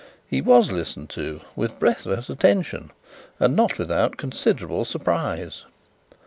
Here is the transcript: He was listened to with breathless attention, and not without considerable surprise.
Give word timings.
He 0.25 0.41
was 0.41 0.71
listened 0.71 1.11
to 1.11 1.41
with 1.55 1.77
breathless 1.79 2.27
attention, 2.27 2.89
and 3.39 3.55
not 3.55 3.77
without 3.77 4.17
considerable 4.17 4.83
surprise. 4.83 5.63